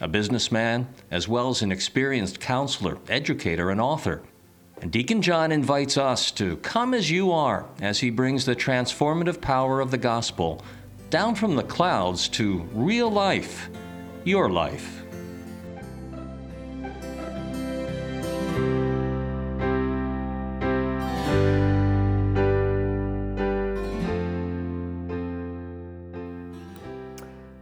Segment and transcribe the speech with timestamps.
[0.00, 4.22] a businessman, as well as an experienced counselor, educator, and author.
[4.82, 9.40] And Deacon John invites us to come as you are as he brings the transformative
[9.40, 10.62] power of the gospel
[11.10, 13.70] down from the clouds to real life,
[14.24, 15.02] your life.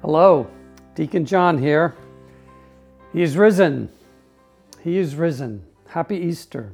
[0.01, 0.47] Hello,
[0.95, 1.95] Deacon John here.
[3.13, 3.91] He is risen.
[4.83, 5.65] He is risen.
[5.89, 6.73] Happy Easter.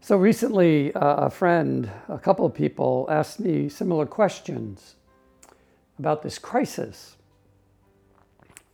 [0.00, 4.94] So recently, uh, a friend, a couple of people asked me similar questions
[5.98, 7.16] about this crisis.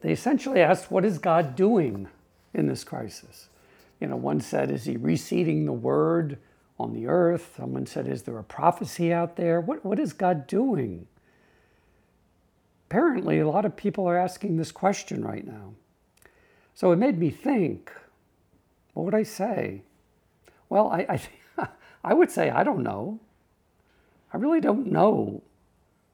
[0.01, 2.07] They essentially asked, What is God doing
[2.55, 3.49] in this crisis?
[3.99, 6.39] You know, one said, Is he reseeding the word
[6.79, 7.55] on the earth?
[7.57, 9.61] Someone said, Is there a prophecy out there?
[9.61, 11.09] What, what is God doing?
[12.93, 15.73] Apparently a lot of people are asking this question right now.
[16.75, 17.91] So it made me think
[18.93, 19.81] what would I say?
[20.69, 21.19] Well, I,
[21.59, 21.69] I,
[22.05, 23.19] I would say I don't know.
[24.31, 25.43] I really don't know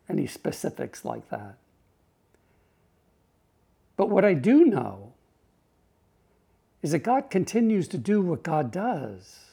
[0.09, 1.56] any specifics like that.
[3.97, 5.15] But what I do know
[6.81, 9.47] is that God continues to do what God does,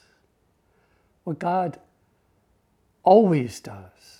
[1.23, 1.79] what God
[3.03, 4.14] always does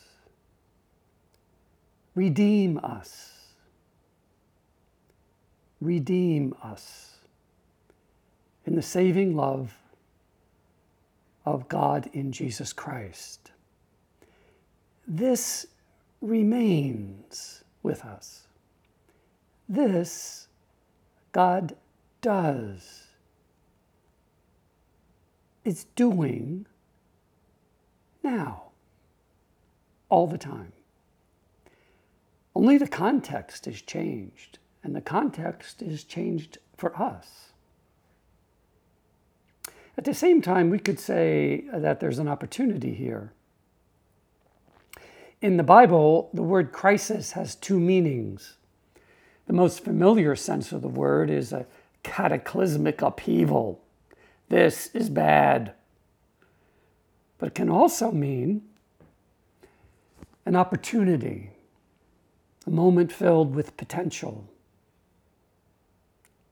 [2.16, 3.31] redeem us.
[5.81, 7.17] Redeem us
[8.65, 9.77] in the saving love
[11.45, 13.52] of God in Jesus Christ.
[15.08, 15.67] This
[16.21, 18.48] remains with us.
[19.70, 20.48] This
[21.31, 21.75] God
[22.21, 23.04] does.
[25.64, 26.65] It's doing
[28.23, 28.71] now,
[30.09, 30.71] all the time.
[32.55, 37.52] Only the context is changed, and the context is changed for us.
[39.98, 43.33] At the same time, we could say that there's an opportunity here.
[45.42, 48.58] In the Bible, the word crisis has two meanings.
[49.48, 51.67] The most familiar sense of the word is a
[52.04, 53.82] cataclysmic upheaval.
[54.49, 55.73] This is bad.
[57.37, 58.64] But it can also mean
[60.45, 61.52] an opportunity
[62.65, 64.45] a moment filled with potential.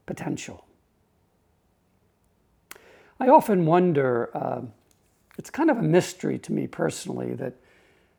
[0.06, 0.66] Potential.
[3.19, 4.62] I often wonder, uh,
[5.38, 7.56] it's kind of a mystery to me personally that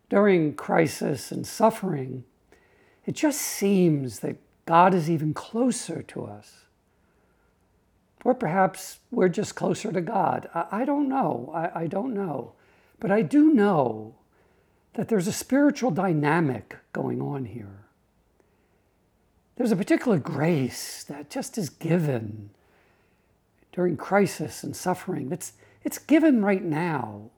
[0.08, 2.24] during crisis and suffering,
[3.04, 6.64] it just seems that God is even closer to us.
[8.24, 10.48] Or perhaps we're just closer to God.
[10.54, 11.50] I, I don't know.
[11.54, 12.54] I, I don't know.
[12.98, 14.14] But I do know
[14.94, 17.83] that there's a spiritual dynamic going on here.
[19.56, 22.50] There's a particular grace that just is given
[23.72, 25.30] during crisis and suffering.
[25.30, 25.52] It's,
[25.84, 27.30] it's given right now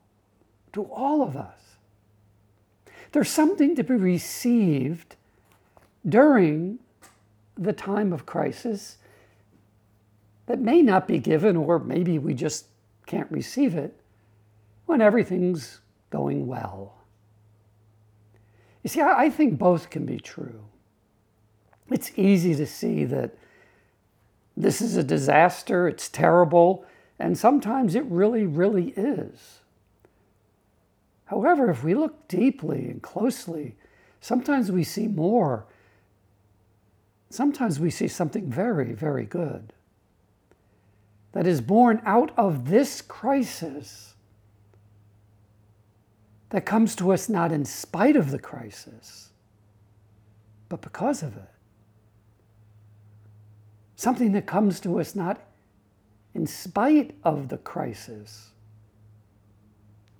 [0.72, 1.76] to all of us.
[3.12, 5.16] There's something to be received
[6.08, 6.78] during
[7.56, 8.96] the time of crisis
[10.46, 12.66] that may not be given, or maybe we just
[13.06, 13.98] can't receive it
[14.86, 16.94] when everything's going well.
[18.82, 20.62] You see, I think both can be true
[21.90, 23.34] it's easy to see that
[24.56, 26.84] this is a disaster, it's terrible,
[27.18, 29.60] and sometimes it really, really is.
[31.26, 33.76] However, if we look deeply and closely,
[34.20, 35.66] sometimes we see more.
[37.30, 39.72] Sometimes we see something very, very good
[41.32, 44.14] that is born out of this crisis
[46.50, 49.30] that comes to us not in spite of the crisis,
[50.68, 51.55] but because of it
[53.96, 55.40] something that comes to us not
[56.34, 58.50] in spite of the crisis,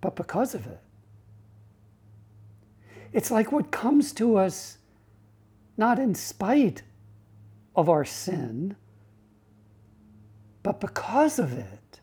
[0.01, 0.81] but because of it.
[3.13, 4.79] It's like what comes to us
[5.77, 6.83] not in spite
[7.75, 8.77] of our sin,
[10.63, 12.01] but because of it.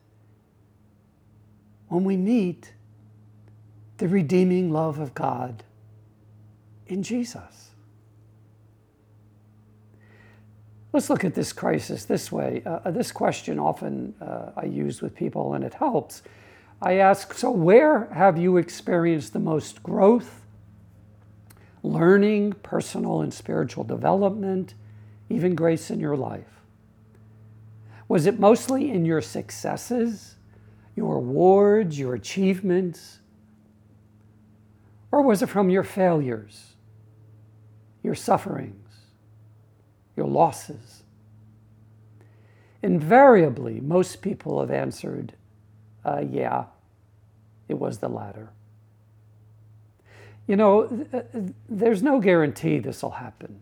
[1.88, 2.74] When we meet
[3.98, 5.64] the redeeming love of God
[6.88, 7.73] in Jesus.
[10.94, 12.62] Let's look at this crisis this way.
[12.64, 16.22] Uh, this question often uh, I use with people, and it helps.
[16.84, 20.46] I ask, so where have you experienced the most growth,
[21.82, 24.76] learning, personal and spiritual development,
[25.30, 26.62] even grace in your life?
[28.08, 30.36] Was it mostly in your successes,
[30.96, 33.18] your awards, your achievements?
[35.12, 36.76] Or was it from your failures,
[38.04, 38.83] your sufferings?
[40.16, 41.04] Your losses?
[42.82, 45.34] Invariably, most people have answered,
[46.04, 46.66] uh, yeah,
[47.68, 48.50] it was the latter.
[50.48, 53.62] You know, th- there's no guarantee this will happen.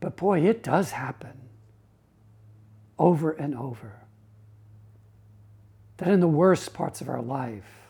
[0.00, 1.32] But boy, it does happen
[2.98, 4.00] over and over.
[5.98, 7.88] That in the worst parts of our life,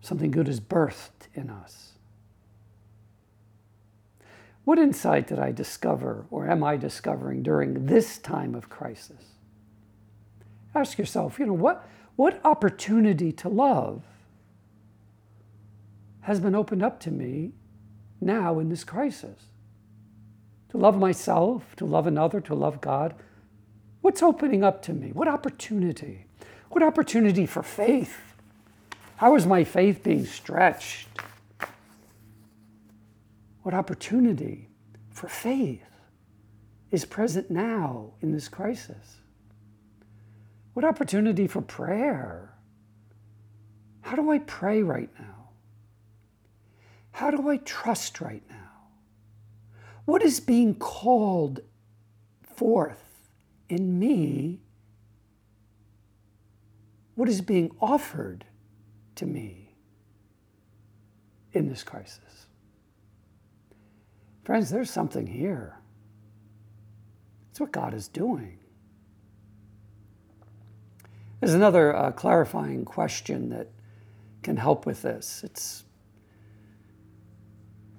[0.00, 1.87] something good is birthed in us.
[4.68, 9.24] What insight did I discover or am I discovering during this time of crisis?
[10.74, 14.02] Ask yourself, you know, what, what opportunity to love
[16.20, 17.52] has been opened up to me
[18.20, 19.44] now in this crisis?
[20.68, 23.14] To love myself, to love another, to love God.
[24.02, 25.12] What's opening up to me?
[25.14, 26.26] What opportunity?
[26.68, 28.18] What opportunity for faith?
[29.16, 31.08] How is my faith being stretched?
[33.68, 34.70] What opportunity
[35.10, 35.84] for faith
[36.90, 39.18] is present now in this crisis?
[40.72, 42.54] What opportunity for prayer?
[44.00, 45.50] How do I pray right now?
[47.10, 48.88] How do I trust right now?
[50.06, 51.60] What is being called
[52.42, 53.28] forth
[53.68, 54.62] in me?
[57.16, 58.46] What is being offered
[59.16, 59.74] to me
[61.52, 62.47] in this crisis?
[64.48, 65.76] Friends, there's something here.
[67.50, 68.58] It's what God is doing.
[71.38, 73.68] There's another uh, clarifying question that
[74.42, 75.42] can help with this.
[75.44, 75.84] It's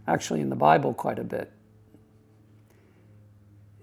[0.07, 1.51] actually in the Bible quite a bit.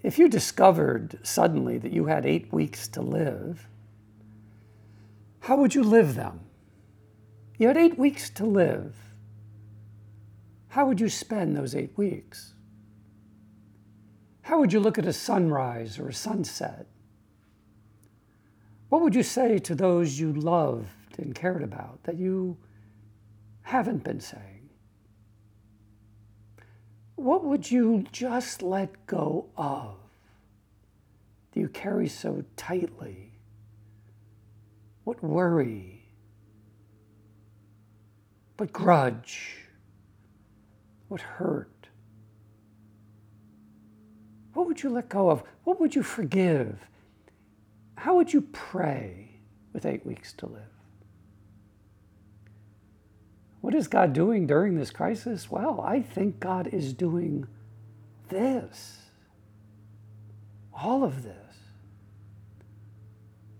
[0.03, 3.69] If you discovered suddenly that you had eight weeks to live,
[5.39, 6.41] how would you live them?
[7.59, 8.97] You had eight weeks to live.
[10.67, 12.55] How would you spend those eight weeks?
[14.47, 16.87] How would you look at a sunrise or a sunset?
[18.91, 22.57] What would you say to those you loved and cared about that you
[23.63, 24.71] haven't been saying?
[27.17, 29.97] What would you just let go of
[31.51, 33.33] that you carry so tightly?
[35.03, 36.05] What worry?
[38.59, 39.57] What grudge?
[41.09, 41.76] What hurt?
[44.57, 45.43] What would you let go of?
[45.65, 46.79] What would you forgive?
[47.97, 49.33] How would you pray
[49.75, 50.63] with eight weeks to live?
[53.61, 55.51] What is God doing during this crisis?
[55.51, 57.47] Well, I think God is doing
[58.31, 59.03] this.
[60.73, 61.57] All of this.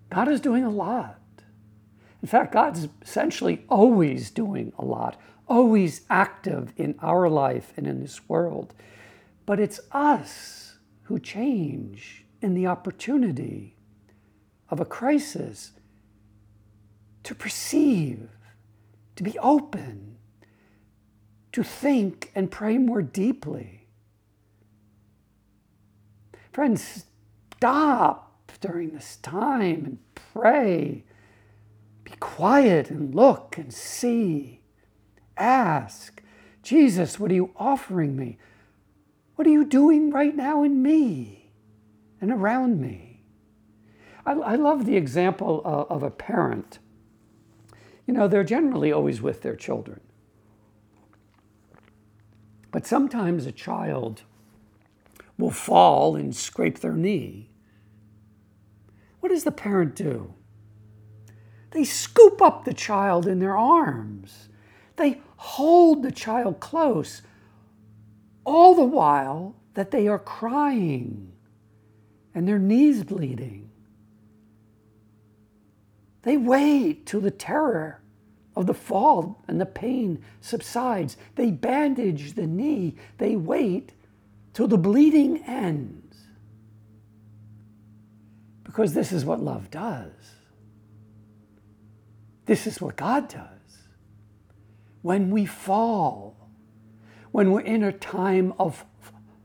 [0.09, 1.21] God is doing a lot.
[2.23, 8.01] In fact, God's essentially always doing a lot, always active in our life and in
[8.01, 8.73] this world.
[9.45, 10.66] But it's us
[11.07, 13.77] who change in the opportunity
[14.69, 15.73] of a crisis
[17.23, 18.29] to perceive,
[19.15, 20.17] to be open,
[21.53, 23.87] to think and pray more deeply.
[26.53, 27.05] Friends,
[27.57, 31.05] stop during this time and pray.
[32.03, 34.61] Be quiet and look and see.
[35.37, 36.21] Ask,
[36.63, 38.39] Jesus, what are you offering me?
[39.37, 41.51] What are you doing right now in me
[42.21, 43.23] and around me?
[44.25, 46.79] I, I love the example of, of a parent.
[48.07, 50.01] You know, they're generally always with their children.
[52.71, 54.23] But sometimes a child
[55.39, 57.51] will fall and scrape their knee.
[59.21, 60.35] What does the parent do?
[61.73, 64.49] They scoop up the child in their arms.
[64.97, 67.21] They hold the child close
[68.47, 71.33] all the while that they are crying
[72.33, 73.69] and their knees bleeding.
[76.23, 78.01] They wait till the terror
[78.55, 81.17] of the fall and the pain subsides.
[81.35, 82.95] They bandage the knee.
[83.19, 83.93] They wait
[84.55, 86.17] till the bleeding ends.
[88.63, 90.13] Because this is what love does.
[92.47, 93.49] This is what God does.
[95.03, 96.36] When we fall,
[97.37, 98.87] when we're in a time of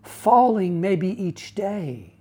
[0.02, 2.14] falling maybe each day.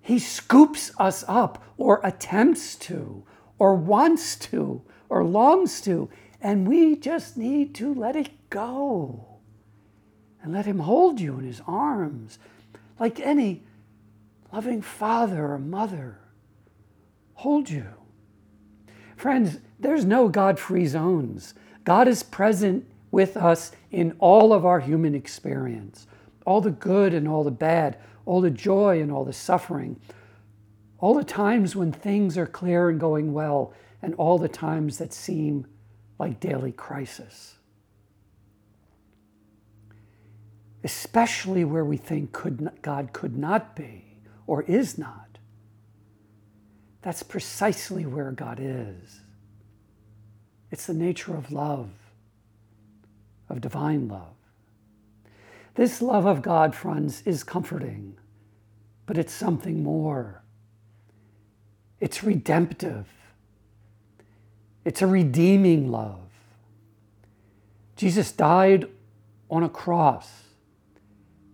[0.00, 3.24] He scoops us up, or attempts to,
[3.58, 6.08] or wants to, or longs to,
[6.40, 9.26] and we just need to let it go
[10.40, 12.38] and let Him hold you in His arms
[13.00, 13.64] like any
[14.52, 16.20] loving father or mother.
[17.34, 17.88] Hold you.
[19.16, 21.54] Friends, there's no God free zones.
[21.82, 26.06] God is present with us in all of our human experience,
[26.44, 29.98] all the good and all the bad, all the joy and all the suffering,
[30.98, 33.72] all the times when things are clear and going well,
[34.02, 35.66] and all the times that seem
[36.18, 37.56] like daily crisis.
[40.84, 44.04] Especially where we think could God could not be
[44.46, 45.38] or is not.
[47.02, 49.20] That's precisely where God is.
[50.70, 51.90] It's the nature of love,
[53.48, 54.34] of divine love.
[55.74, 58.16] This love of God, friends, is comforting,
[59.06, 60.42] but it's something more.
[62.00, 63.06] It's redemptive,
[64.84, 66.18] it's a redeeming love.
[67.96, 68.88] Jesus died
[69.50, 70.44] on a cross,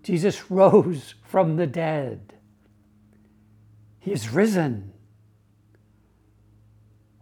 [0.03, 2.35] Jesus rose from the dead.
[4.01, 4.93] He is risen.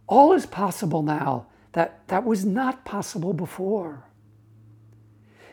[0.07, 4.05] All is possible now that, that was not possible before.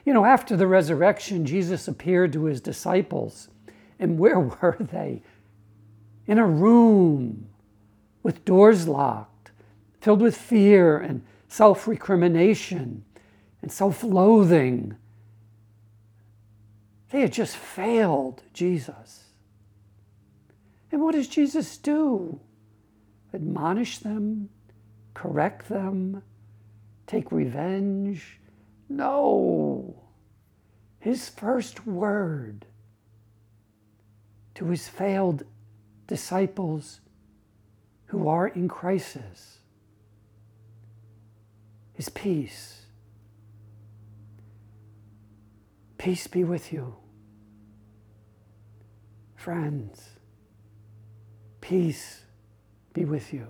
[0.05, 3.49] You know, after the resurrection, Jesus appeared to his disciples.
[3.99, 5.23] And where were they?
[6.27, 7.49] In a room
[8.23, 9.51] with doors locked,
[10.01, 13.05] filled with fear and self recrimination
[13.63, 14.97] and self loathing.
[17.11, 19.25] They had just failed Jesus.
[20.93, 22.41] And what does Jesus do?
[23.33, 24.49] Admonish them,
[25.15, 26.23] correct them,
[27.07, 28.40] take revenge?
[28.91, 29.95] No.
[30.99, 32.67] His first word
[34.57, 35.45] to his failed
[36.07, 37.01] disciples
[38.07, 39.61] who are in crisis
[41.97, 42.83] is peace.
[45.97, 46.97] Peace be with you.
[49.37, 50.03] Friends,
[51.61, 52.25] peace
[52.93, 53.47] be with you.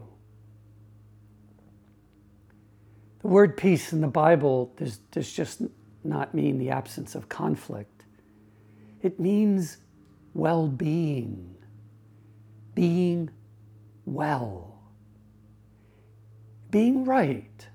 [3.23, 5.63] The word peace in the Bible does, does just
[6.05, 8.05] not mean the absence of conflict,
[9.03, 9.79] it means
[10.35, 11.55] well being,
[12.75, 13.31] being
[14.05, 14.79] well,
[16.71, 17.69] being right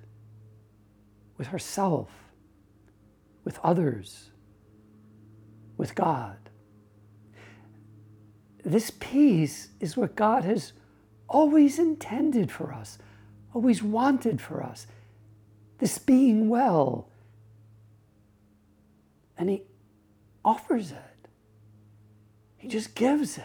[1.37, 2.09] with herself,
[3.43, 4.31] with others,
[5.77, 6.37] with God.
[8.63, 10.73] This peace is what God has
[11.27, 12.97] always intended for us,
[13.53, 14.87] always wanted for us.
[15.77, 17.09] This being well.
[19.37, 19.63] And He
[20.43, 21.27] offers it,
[22.57, 23.43] He just gives it.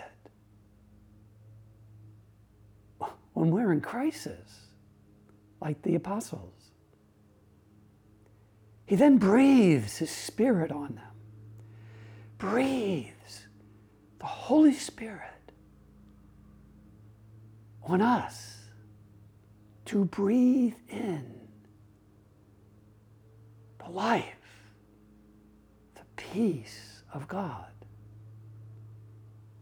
[3.32, 4.66] When we're in crisis,
[5.60, 6.70] like the apostles,
[8.86, 11.04] He then breathes His Spirit on them.
[12.38, 13.46] Breathes
[14.18, 15.52] the Holy Spirit
[17.82, 18.58] on us
[19.86, 21.39] to breathe in
[23.90, 24.24] the life,
[25.94, 27.66] the peace of God.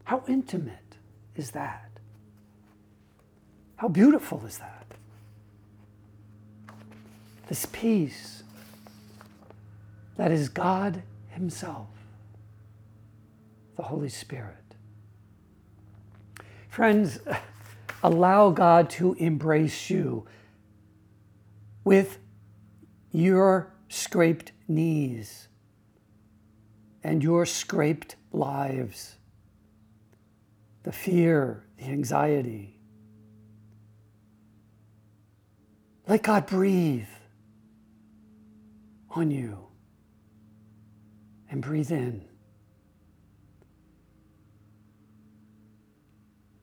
[0.03, 0.97] How intimate
[1.35, 1.89] is that?
[3.77, 4.85] How beautiful is that?
[7.47, 8.43] This peace
[10.17, 11.87] that is God Himself
[13.77, 14.55] the Holy Spirit.
[16.67, 17.19] Friends,
[18.03, 20.25] allow God to embrace you
[21.85, 22.17] with
[23.11, 25.47] your scraped knees
[27.03, 29.15] and your scraped lives,
[30.83, 32.79] the fear, the anxiety.
[36.07, 37.07] Let God breathe
[39.11, 39.67] on you
[41.49, 42.25] and breathe in.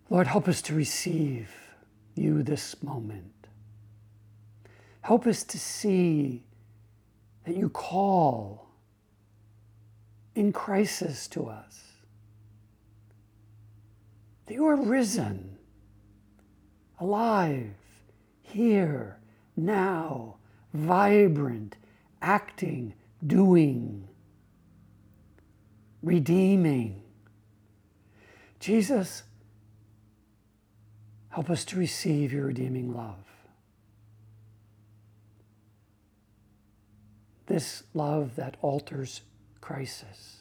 [0.09, 1.51] Lord, help us to receive
[2.15, 3.33] you this moment.
[5.03, 6.46] Help us to see
[7.47, 8.69] that you call
[10.35, 11.81] in crisis to us,
[14.45, 15.57] that you are risen,
[17.01, 17.73] alive,
[18.43, 19.19] here,
[19.57, 20.37] now,
[20.75, 21.77] vibrant,
[22.21, 22.93] acting,
[23.27, 24.07] doing,
[26.03, 27.03] redeeming.
[28.61, 29.23] Jesus,
[31.37, 33.26] Help us to receive your redeeming love.
[37.47, 39.23] This love that alters
[39.61, 40.41] crisis,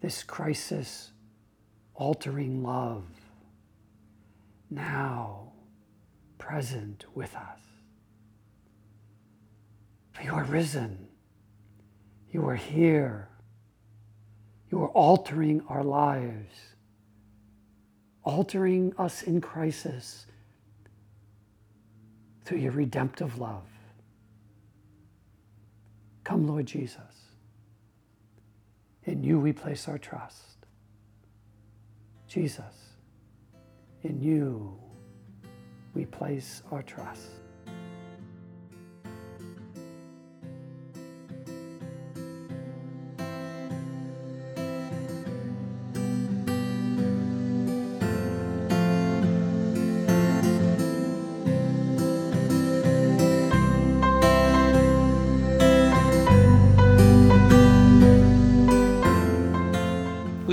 [0.00, 1.10] this crisis
[1.94, 3.04] altering love
[4.70, 5.52] now
[6.38, 7.60] present with us.
[10.12, 11.08] For you are risen.
[12.30, 13.28] You are here.
[14.70, 16.54] You are altering our lives,
[18.24, 20.26] altering us in crisis
[22.44, 23.62] through your redemptive love.
[26.24, 27.00] Come, Lord Jesus.
[29.04, 30.66] In you we place our trust.
[32.26, 32.94] Jesus,
[34.02, 34.76] in you
[35.94, 37.28] we place our trust.